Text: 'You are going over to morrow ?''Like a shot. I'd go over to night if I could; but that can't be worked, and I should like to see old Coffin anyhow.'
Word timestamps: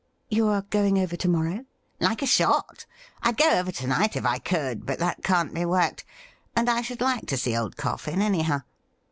'You 0.29 0.47
are 0.47 0.63
going 0.63 0.97
over 0.97 1.15
to 1.15 1.27
morrow 1.27 1.63
?''Like 1.99 2.23
a 2.23 2.25
shot. 2.25 2.87
I'd 3.21 3.37
go 3.37 3.51
over 3.59 3.71
to 3.73 3.85
night 3.85 4.15
if 4.15 4.25
I 4.25 4.39
could; 4.39 4.83
but 4.83 4.97
that 4.97 5.23
can't 5.23 5.53
be 5.53 5.63
worked, 5.63 6.05
and 6.55 6.67
I 6.71 6.81
should 6.81 7.01
like 7.01 7.27
to 7.27 7.37
see 7.37 7.55
old 7.55 7.77
Coffin 7.77 8.19
anyhow.' 8.19 8.61